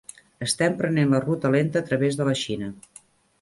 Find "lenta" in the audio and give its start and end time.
1.57-1.83